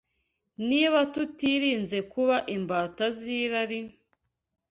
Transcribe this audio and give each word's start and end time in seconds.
Niba 0.69 0.99
tutirinze 1.13 1.97
kuba 2.11 2.37
imbata 2.55 3.05
z’irari, 3.17 3.79